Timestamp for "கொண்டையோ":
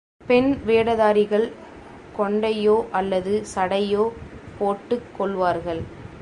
2.17-2.75